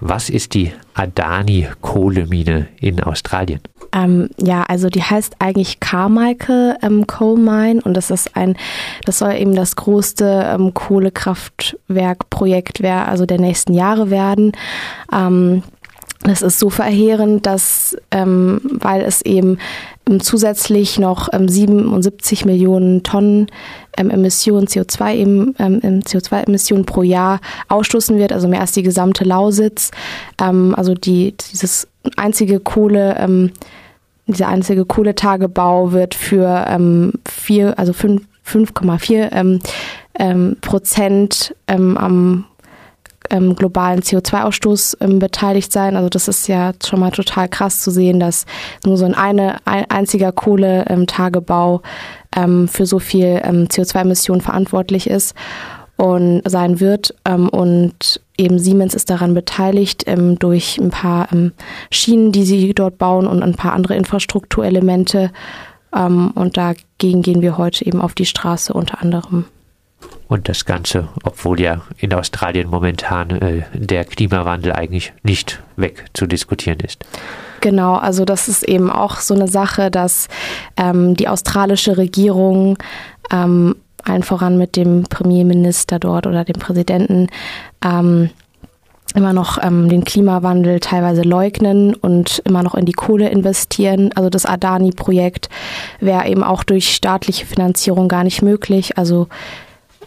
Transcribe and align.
Was 0.00 0.30
ist 0.30 0.54
die 0.54 0.72
Adani-Kohlemine 0.94 2.68
in 2.80 3.02
Australien? 3.02 3.60
Ähm, 3.92 4.30
ja, 4.38 4.62
also 4.62 4.88
die 4.88 5.02
heißt 5.02 5.36
eigentlich 5.40 5.80
Carmichael 5.80 6.76
ähm, 6.82 7.06
Coal 7.06 7.36
Mine 7.36 7.82
und 7.82 7.94
das 7.94 8.10
ist 8.10 8.36
ein, 8.36 8.56
das 9.04 9.18
soll 9.18 9.34
eben 9.34 9.54
das 9.54 9.76
größte 9.76 10.48
ähm, 10.54 10.72
Kohlekraftwerkprojekt 10.74 12.82
also 12.84 13.26
der 13.26 13.40
nächsten 13.40 13.74
Jahre 13.74 14.10
werden. 14.10 14.52
Ähm, 15.12 15.62
das 16.22 16.42
ist 16.42 16.58
so 16.58 16.68
verheerend, 16.68 17.46
dass, 17.46 17.96
ähm, 18.10 18.60
weil 18.64 19.00
es 19.02 19.22
eben 19.22 19.58
ähm, 20.08 20.20
zusätzlich 20.20 20.98
noch 20.98 21.30
ähm, 21.32 21.48
77 21.48 22.44
Millionen 22.44 23.02
Tonnen 23.02 23.46
ähm, 23.96 24.10
Emissionen, 24.10 24.66
CO2 24.66 25.14
eben, 25.14 25.54
ähm, 25.58 25.80
CO2-Emissionen 25.80 26.84
pro 26.84 27.02
Jahr 27.02 27.40
ausstoßen 27.68 28.18
wird, 28.18 28.32
also 28.32 28.48
mehr 28.48 28.60
als 28.60 28.72
die 28.72 28.82
gesamte 28.82 29.24
Lausitz. 29.24 29.92
Ähm, 30.40 30.74
also 30.76 30.92
die, 30.94 31.34
dieses 31.50 31.88
einzige 32.16 32.60
Kohle, 32.60 33.16
ähm, 33.18 33.52
dieser 34.26 34.48
einzige 34.48 34.84
Kohletagebau 34.84 35.92
wird 35.92 36.14
für 36.14 36.66
ähm, 36.68 37.14
vier, 37.26 37.78
also 37.78 37.92
5,4 37.92 39.32
ähm, 39.32 39.60
ähm, 40.18 40.56
Prozent 40.60 41.54
ähm, 41.66 41.96
am 41.96 42.44
ähm, 43.28 43.54
globalen 43.54 44.00
CO2-Ausstoß 44.00 44.96
ähm, 45.00 45.18
beteiligt 45.18 45.72
sein. 45.72 45.96
Also 45.96 46.08
das 46.08 46.28
ist 46.28 46.48
ja 46.48 46.72
schon 46.84 47.00
mal 47.00 47.10
total 47.10 47.48
krass 47.48 47.82
zu 47.82 47.90
sehen, 47.90 48.20
dass 48.20 48.46
nur 48.84 48.96
so 48.96 49.04
ein, 49.04 49.14
eine, 49.14 49.58
ein 49.66 49.90
einziger 49.90 50.32
Kohletagebau 50.32 51.82
ähm, 52.34 52.68
für 52.68 52.86
so 52.86 52.98
viel 52.98 53.40
ähm, 53.44 53.66
CO2-Emissionen 53.66 54.40
verantwortlich 54.40 55.08
ist 55.08 55.34
und 55.96 56.42
sein 56.46 56.80
wird. 56.80 57.14
Ähm, 57.26 57.48
und 57.48 58.20
eben 58.38 58.58
Siemens 58.58 58.94
ist 58.94 59.10
daran 59.10 59.34
beteiligt 59.34 60.04
ähm, 60.06 60.38
durch 60.38 60.78
ein 60.78 60.90
paar 60.90 61.30
ähm, 61.32 61.52
Schienen, 61.90 62.32
die 62.32 62.44
sie 62.44 62.72
dort 62.72 62.96
bauen 62.96 63.26
und 63.26 63.42
ein 63.42 63.54
paar 63.54 63.74
andere 63.74 63.96
Infrastrukturelemente. 63.96 65.30
Ähm, 65.94 66.30
und 66.34 66.56
dagegen 66.56 67.22
gehen 67.22 67.42
wir 67.42 67.58
heute 67.58 67.84
eben 67.84 68.00
auf 68.00 68.14
die 68.14 68.26
Straße 68.26 68.72
unter 68.72 69.02
anderem. 69.02 69.44
Und 70.28 70.48
das 70.48 70.64
Ganze, 70.64 71.08
obwohl 71.24 71.60
ja 71.60 71.82
in 71.98 72.14
Australien 72.14 72.68
momentan 72.68 73.30
äh, 73.30 73.62
der 73.74 74.04
Klimawandel 74.04 74.72
eigentlich 74.72 75.12
nicht 75.22 75.60
wegzudiskutieren 75.76 76.78
ist. 76.80 77.04
Genau, 77.60 77.96
also 77.96 78.24
das 78.24 78.48
ist 78.48 78.62
eben 78.62 78.90
auch 78.90 79.16
so 79.16 79.34
eine 79.34 79.48
Sache, 79.48 79.90
dass 79.90 80.28
ähm, 80.76 81.16
die 81.16 81.28
australische 81.28 81.96
Regierung 81.96 82.78
ähm, 83.30 83.74
allen 84.04 84.22
voran 84.22 84.56
mit 84.56 84.76
dem 84.76 85.04
Premierminister 85.04 85.98
dort 85.98 86.26
oder 86.26 86.44
dem 86.44 86.58
Präsidenten 86.58 87.28
ähm, 87.84 88.30
immer 89.14 89.32
noch 89.32 89.58
ähm, 89.62 89.88
den 89.88 90.04
Klimawandel 90.04 90.80
teilweise 90.80 91.22
leugnen 91.22 91.94
und 91.94 92.40
immer 92.44 92.62
noch 92.62 92.74
in 92.74 92.86
die 92.86 92.92
Kohle 92.92 93.28
investieren. 93.28 94.10
Also 94.14 94.30
das 94.30 94.46
Adani-Projekt 94.46 95.48
wäre 95.98 96.28
eben 96.28 96.44
auch 96.44 96.62
durch 96.62 96.94
staatliche 96.94 97.46
Finanzierung 97.46 98.08
gar 98.08 98.24
nicht 98.24 98.42
möglich. 98.42 98.96
Also 98.96 99.28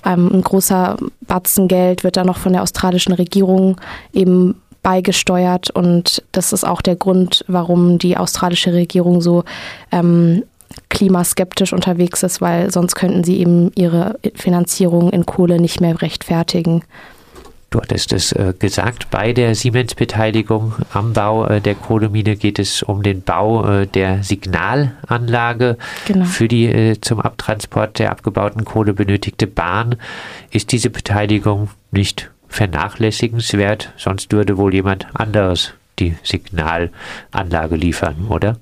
ähm, 0.06 0.30
ein 0.34 0.42
großer 0.42 0.98
Batzen 1.22 1.68
Geld 1.68 2.04
wird 2.04 2.18
da 2.18 2.24
noch 2.24 2.38
von 2.38 2.54
der 2.54 2.64
australischen 2.64 3.14
Regierung 3.14 3.80
eben 4.14 4.56
beigesteuert 4.82 5.70
und 5.70 6.24
das 6.34 6.52
ist 6.52 6.66
auch 6.66 6.82
der 6.82 6.96
Grund, 6.96 7.46
warum 7.48 7.98
die 7.98 8.18
australische 8.18 8.74
Regierung 8.74 9.22
so 9.22 9.44
ähm, 9.92 10.44
klimaskeptisch 10.90 11.74
unterwegs 11.74 12.22
ist, 12.24 12.42
weil 12.42 12.72
sonst 12.72 12.96
könnten 12.96 13.24
sie 13.24 13.40
eben 13.40 13.72
ihre 13.76 14.20
Finanzierung 14.36 15.10
in 15.12 15.26
Kohle 15.26 15.60
nicht 15.60 15.82
mehr 15.82 16.02
rechtfertigen. 16.02 16.84
Du 17.74 17.82
hattest 17.82 18.14
es 18.14 18.32
äh, 18.34 18.54
gesagt, 18.60 19.10
bei 19.10 19.34
der 19.34 19.56
Siemens-Beteiligung 19.56 20.76
am 20.94 21.14
Bau 21.14 21.48
äh, 21.48 21.60
der 21.60 21.74
Kohlemine 21.74 22.36
geht 22.36 22.60
es 22.60 22.84
um 22.84 23.02
den 23.02 23.24
Bau 23.24 23.68
äh, 23.68 23.88
der 23.88 24.22
Signalanlage 24.22 25.80
genau. 26.06 26.26
für 26.26 26.48
die 26.48 26.66
äh, 26.68 27.02
zum 27.02 27.20
Abtransport 27.20 27.98
der 27.98 28.12
abgebauten 28.12 28.64
Kohle 28.64 28.94
benötigte 28.94 29.48
Bahn. 29.48 29.96
Ist 30.52 30.72
diese 30.72 30.92
Beteiligung 30.92 31.72
nicht 31.90 32.30
vernachlässigenswert? 32.48 33.92
Sonst 33.98 34.32
würde 34.32 34.58
wohl 34.58 34.76
jemand 34.76 35.08
anderes 35.16 35.74
die 35.98 36.16
Signalanlage 36.22 37.76
liefern, 37.76 38.28
oder? 38.30 38.58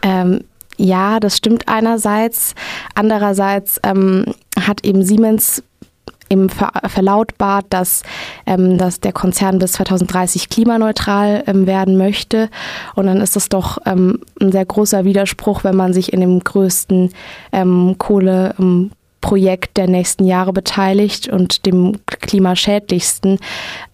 Ähm, 0.00 0.44
ja, 0.78 1.20
das 1.20 1.36
stimmt 1.36 1.68
einerseits. 1.68 2.54
Andererseits 2.94 3.78
ähm, 3.84 4.24
hat 4.58 4.82
eben 4.82 5.04
Siemens 5.04 5.62
eben 6.34 6.50
ver 6.50 6.72
verlautbart, 6.86 7.66
dass, 7.70 8.02
ähm, 8.46 8.76
dass 8.76 9.00
der 9.00 9.12
Konzern 9.12 9.58
bis 9.58 9.72
2030 9.72 10.48
klimaneutral 10.48 11.44
ähm, 11.46 11.66
werden 11.66 11.96
möchte. 11.96 12.50
Und 12.94 13.06
dann 13.06 13.20
ist 13.20 13.36
das 13.36 13.48
doch 13.48 13.78
ähm, 13.86 14.20
ein 14.40 14.52
sehr 14.52 14.64
großer 14.64 15.04
Widerspruch, 15.04 15.64
wenn 15.64 15.76
man 15.76 15.92
sich 15.92 16.12
in 16.12 16.20
dem 16.20 16.40
größten 16.40 17.10
ähm, 17.52 17.94
Kohleprojekt 17.98 19.76
der 19.76 19.86
nächsten 19.86 20.24
Jahre 20.24 20.52
beteiligt 20.52 21.28
und 21.28 21.66
dem 21.66 21.98
klimaschädlichsten. 22.06 23.38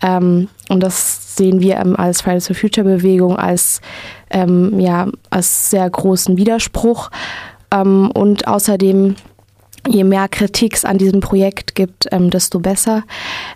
Ähm, 0.02 0.48
und 0.68 0.82
das 0.82 1.36
sehen 1.36 1.60
wir 1.60 1.76
ähm, 1.76 1.96
als 1.96 2.22
Fridays 2.22 2.46
for 2.46 2.56
Future 2.56 2.86
Bewegung 2.86 3.36
als, 3.36 3.80
ja, 4.32 5.08
als 5.30 5.70
sehr 5.70 5.90
großen 5.90 6.36
Widerspruch. 6.36 7.10
und 7.72 8.46
außerdem 8.46 9.16
je 9.88 10.04
mehr 10.04 10.28
Kritik 10.28 10.74
es 10.74 10.84
an 10.84 10.98
diesem 10.98 11.20
Projekt 11.20 11.74
gibt, 11.74 12.06
ähm, 12.12 12.30
desto 12.30 12.60
besser. 12.60 13.02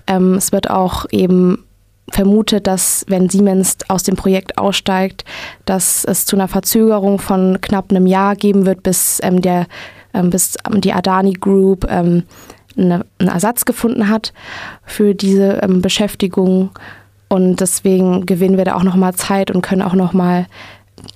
Ähm, 0.06 0.34
es 0.34 0.52
wird 0.52 0.70
auch 0.70 1.06
eben 1.10 1.64
vermutet, 2.10 2.66
dass 2.66 3.04
wenn 3.08 3.28
Siemens 3.28 3.78
aus 3.88 4.02
dem 4.02 4.16
Projekt 4.16 4.58
aussteigt, 4.58 5.24
dass 5.64 6.04
es 6.04 6.26
zu 6.26 6.36
einer 6.36 6.48
Verzögerung 6.48 7.18
von 7.18 7.60
knapp 7.60 7.90
einem 7.90 8.06
Jahr 8.06 8.36
geben 8.36 8.66
wird, 8.66 8.82
bis 8.82 9.20
ähm, 9.22 9.40
der 9.40 9.66
ähm, 10.12 10.30
bis 10.30 10.56
die 10.76 10.92
Adani 10.92 11.32
Group 11.32 11.86
ähm, 11.90 12.24
eine, 12.76 13.04
einen 13.18 13.28
Ersatz 13.28 13.64
gefunden 13.64 14.08
hat 14.08 14.32
für 14.84 15.14
diese 15.14 15.60
ähm, 15.62 15.82
Beschäftigung 15.82 16.70
und 17.28 17.60
deswegen 17.60 18.26
gewinnen 18.26 18.56
wir 18.56 18.64
da 18.64 18.76
auch 18.76 18.84
noch 18.84 18.96
mal 18.96 19.14
Zeit 19.14 19.50
und 19.50 19.62
können 19.62 19.82
auch 19.82 19.94
noch 19.94 20.12
mal 20.12 20.46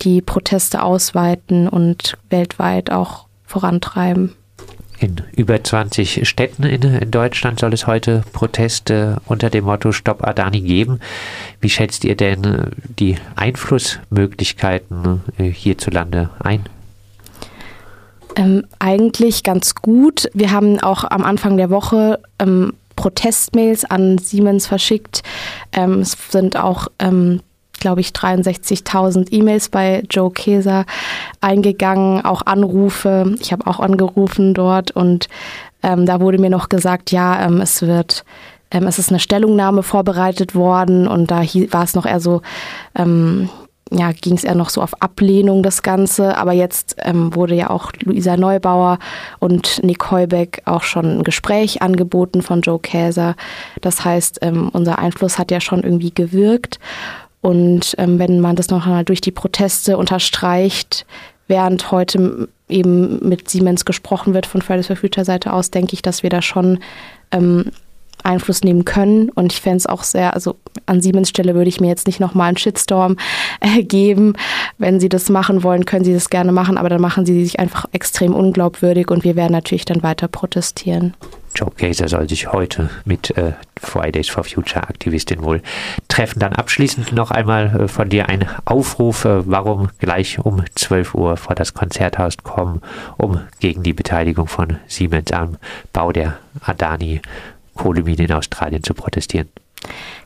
die 0.03 0.21
Proteste 0.21 0.83
ausweiten 0.83 1.69
und 1.69 2.19
weltweit 2.31 2.91
auch 2.91 3.27
vorantreiben. 3.45 4.35
In 5.01 5.23
über 5.37 5.63
20 5.63 6.29
Städten 6.29 6.65
in, 6.65 6.83
in, 6.83 7.11
Deutschland 7.11 7.61
soll 7.61 7.73
es 7.73 7.87
heute 7.87 8.25
Proteste 8.33 9.21
unter 9.27 9.49
dem 9.49 9.65
Motto 9.65 9.93
Stopp 9.93 10.27
Adani 10.27 10.61
geben. 10.61 10.99
Wie 11.61 11.71
schätzt 11.71 12.05
ihr 12.05 12.17
denn 12.17 12.45
äh, 12.45 12.71
die 12.99 13.17
Einflussmöglichkeiten 13.37 15.23
äh, 15.39 15.45
hierzulande 15.45 16.31
ein? 16.41 16.65
Ähm, 18.35 18.65
eigentlich 18.81 19.45
ganz 19.45 19.77
gut. 19.77 20.29
Wir 20.35 20.51
haben 20.51 20.81
auch 20.81 21.05
am 21.05 21.25
Anfang 21.25 21.57
der 21.57 21.71
Woche 21.71 22.21
ähm, 22.41 22.73
Protestmails 22.97 23.85
an 23.85 24.19
Siemens 24.19 24.67
verschickt. 24.67 25.23
Ähm, 25.73 26.01
es 26.01 26.17
sind 26.31 26.57
auch 26.57 26.89
ähm, 26.99 27.41
glaube 27.81 28.01
ich, 28.01 28.09
63.000 28.11 29.33
E-Mails 29.33 29.69
bei 29.69 30.03
Joe 30.11 30.31
Keser 30.31 30.85
eingegangen, 31.41 32.25
auch 32.25 32.43
Anrufe. 32.47 33.35
Ich 33.41 33.53
habe 33.53 33.67
auch 33.67 33.81
angerufen 33.81 34.55
dort 34.55 34.91
und 34.91 35.29
ähm, 35.83 36.07
da 36.07 36.21
wurde 36.21 36.39
mir 36.39 36.51
noch 36.51 36.69
gesagt, 36.69 37.11
ja, 37.13 37.45
ähm, 37.45 37.61
es 37.61 37.83
wird, 37.83 38.25
ähm, 38.71 38.87
es 38.87 38.99
ist 38.99 39.11
eine 39.11 39.21
Stellungnahme 39.21 39.83
vorbereitet 39.83 40.55
worden 40.55 41.07
und 41.07 41.31
da 41.31 41.43
war 41.71 41.85
es 41.85 41.95
noch 41.95 42.07
eher 42.07 42.21
so, 42.21 42.43
ähm, 42.95 43.49
ja, 43.91 44.13
ging 44.13 44.35
es 44.35 44.45
eher 44.45 44.55
noch 44.55 44.71
so 44.71 44.83
auf 44.83 45.01
Ablehnung 45.01 45.63
das 45.63 45.83
Ganze, 45.83 46.37
aber 46.37 46.53
jetzt 46.53 46.97
ähm, 46.99 47.35
wurde 47.35 47.55
ja 47.55 47.71
auch 47.71 47.93
Luisa 48.03 48.37
Neubauer 48.37 48.99
und 49.39 49.83
Nick 49.83 50.11
Heubeck 50.11 50.63
auch 50.67 50.83
schon 50.83 51.19
ein 51.19 51.23
Gespräch 51.23 51.81
angeboten 51.81 52.43
von 52.43 52.61
Joe 52.61 52.79
Käser. 52.79 53.35
Das 53.81 54.05
heißt, 54.05 54.41
ähm, 54.43 54.69
unser 54.73 54.99
Einfluss 54.99 55.39
hat 55.39 55.51
ja 55.51 55.61
schon 55.61 55.83
irgendwie 55.83 56.13
gewirkt 56.13 56.79
und 57.41 57.95
ähm, 57.99 58.19
wenn 58.19 58.41
man 58.41 58.57
das 58.57 58.69
noch 58.69 58.87
einmal 58.87 59.05
durch 59.05 59.21
die 59.21 59.31
Proteste 59.31 59.97
unterstreicht, 59.97 61.07
während 61.47 61.91
heute 61.91 62.49
eben 62.69 63.27
mit 63.27 63.49
Siemens 63.49 63.85
gesprochen 63.85 64.35
wird 64.35 64.47
von 64.47 64.61
Fridays 64.63 64.89
for 64.89 64.97
Future 64.97 65.25
Seite 65.25 65.53
aus, 65.53 65.71
denke 65.71 65.95
ich, 65.95 66.03
dass 66.03 66.23
wir 66.23 66.31
da 66.31 66.43
schon 66.43 66.81
ähm, 67.31 67.71
Einfluss 68.23 68.63
nehmen 68.63 68.85
können. 68.85 69.31
Und 69.31 69.53
ich 69.53 69.61
fände 69.61 69.79
es 69.79 69.87
auch 69.87 70.03
sehr, 70.03 70.35
also 70.35 70.57
an 70.87 71.01
Siemens 71.01 71.31
Stelle 71.31 71.55
würde 71.55 71.69
ich 71.69 71.81
mir 71.81 71.89
jetzt 71.89 72.07
nicht 72.07 72.21
nochmal 72.21 72.49
einen 72.49 72.57
Shitstorm 72.57 73.17
äh, 73.61 73.83
geben. 73.83 74.35
Wenn 74.77 75.01
sie 75.01 75.09
das 75.09 75.29
machen 75.29 75.63
wollen, 75.63 75.85
können 75.85 76.05
sie 76.05 76.15
das 76.15 76.31
gerne 76.31 76.53
machen, 76.53 76.77
aber 76.77 76.89
dann 76.89 77.01
machen 77.01 77.25
sie 77.25 77.43
sich 77.43 77.59
einfach 77.59 77.87
extrem 77.93 78.35
unglaubwürdig 78.35 79.11
und 79.11 79.25
wir 79.25 79.37
werden 79.37 79.53
natürlich 79.53 79.85
dann 79.85 80.03
weiter 80.03 80.29
protestieren. 80.29 81.15
Joe 81.55 81.71
Gazer 81.77 82.09
soll 82.09 82.29
sich 82.29 82.53
heute 82.53 82.91
mit 83.05 83.37
äh, 83.37 83.53
Fridays 83.81 84.29
for 84.29 84.45
Future 84.45 84.89
Aktivistin 84.89 85.43
wohl 85.43 85.63
treffen. 86.09 86.39
Dann 86.41 86.53
abschließend 86.53 87.13
noch 87.13 87.31
einmal 87.31 87.83
äh, 87.83 87.89
von 87.89 88.09
dir 88.09 88.29
ein 88.29 88.49
Aufruf, 88.65 89.25
äh, 89.25 89.47
warum 89.49 89.89
gleich 89.99 90.39
um 90.39 90.63
12 90.75 91.15
Uhr 91.15 91.37
vor 91.37 91.55
das 91.55 91.75
Konzerthaus 91.75 92.37
kommen, 92.39 92.83
um 93.17 93.41
gegen 93.61 93.83
die 93.83 93.93
Beteiligung 93.93 94.47
von 94.47 94.79
Siemens 94.87 95.33
am 95.33 95.57
Bau 95.93 96.13
der 96.13 96.39
Adani 96.61 97.21
Kohlemine 97.75 98.25
in 98.25 98.33
Australien 98.33 98.83
zu 98.83 98.95
protestieren. 98.95 99.49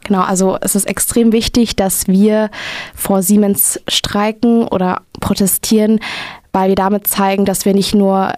Genau, 0.04 0.22
also 0.22 0.58
es 0.60 0.74
ist 0.74 0.86
extrem 0.86 1.32
wichtig, 1.32 1.76
dass 1.76 2.08
wir 2.08 2.50
vor 2.94 3.22
Siemens 3.22 3.80
streiken 3.86 4.66
oder 4.66 5.02
protestieren, 5.20 6.00
weil 6.52 6.70
wir 6.70 6.76
damit 6.76 7.06
zeigen, 7.06 7.44
dass 7.44 7.64
wir 7.64 7.74
nicht 7.74 7.94
nur 7.94 8.32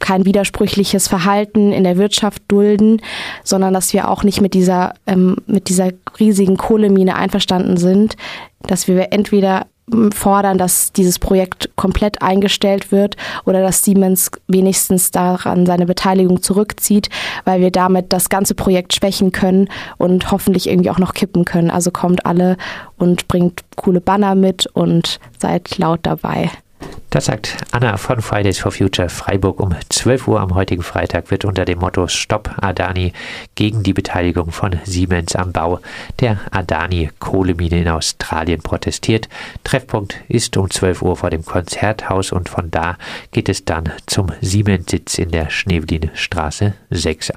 kein 0.00 0.24
widersprüchliches 0.24 1.08
Verhalten 1.08 1.72
in 1.72 1.84
der 1.84 1.96
Wirtschaft 1.96 2.42
dulden, 2.48 3.00
sondern 3.44 3.72
dass 3.72 3.92
wir 3.92 4.08
auch 4.08 4.24
nicht 4.24 4.40
mit 4.40 4.54
dieser, 4.54 4.94
ähm, 5.06 5.36
mit 5.46 5.68
dieser 5.68 5.90
riesigen 6.18 6.56
Kohlemine 6.56 7.16
einverstanden 7.16 7.76
sind, 7.76 8.16
dass 8.66 8.88
wir 8.88 9.12
entweder 9.12 9.66
fordern, 10.14 10.58
dass 10.58 10.92
dieses 10.92 11.18
Projekt 11.18 11.70
komplett 11.76 12.22
eingestellt 12.22 12.92
wird 12.92 13.16
oder 13.44 13.60
dass 13.60 13.82
Siemens 13.82 14.30
wenigstens 14.46 15.10
daran 15.10 15.66
seine 15.66 15.86
Beteiligung 15.86 16.42
zurückzieht, 16.42 17.08
weil 17.44 17.60
wir 17.60 17.70
damit 17.70 18.12
das 18.12 18.28
ganze 18.28 18.54
Projekt 18.54 18.94
schwächen 18.94 19.32
können 19.32 19.68
und 19.98 20.30
hoffentlich 20.30 20.68
irgendwie 20.68 20.90
auch 20.90 20.98
noch 20.98 21.14
kippen 21.14 21.44
können. 21.44 21.70
Also 21.70 21.90
kommt 21.90 22.26
alle 22.26 22.56
und 22.98 23.28
bringt 23.28 23.62
coole 23.76 24.00
Banner 24.00 24.34
mit 24.34 24.66
und 24.66 25.18
seid 25.38 25.78
laut 25.78 26.00
dabei. 26.04 26.50
Das 27.10 27.24
sagt 27.24 27.56
Anna 27.72 27.96
von 27.96 28.22
Fridays 28.22 28.60
for 28.60 28.70
Future 28.70 29.08
Freiburg 29.08 29.58
um 29.58 29.74
12 29.88 30.28
Uhr 30.28 30.40
am 30.40 30.54
heutigen 30.54 30.84
Freitag 30.84 31.32
wird 31.32 31.44
unter 31.44 31.64
dem 31.64 31.80
Motto 31.80 32.06
Stopp 32.06 32.54
Adani 32.62 33.12
gegen 33.56 33.82
die 33.82 33.92
Beteiligung 33.92 34.52
von 34.52 34.78
Siemens 34.84 35.34
am 35.34 35.50
Bau 35.50 35.80
der 36.20 36.38
Adani 36.52 37.10
Kohlemine 37.18 37.80
in 37.80 37.88
Australien 37.88 38.62
protestiert. 38.62 39.28
Treffpunkt 39.64 40.14
ist 40.28 40.56
um 40.56 40.70
12 40.70 41.02
Uhr 41.02 41.16
vor 41.16 41.30
dem 41.30 41.44
Konzerthaus 41.44 42.30
und 42.30 42.48
von 42.48 42.70
da 42.70 42.96
geht 43.32 43.48
es 43.48 43.64
dann 43.64 43.90
zum 44.06 44.28
Siemens-Sitz 44.40 45.18
in 45.18 45.32
der 45.32 45.50
Schneeveline 45.50 46.12
Straße 46.14 46.74
6. 46.90 47.28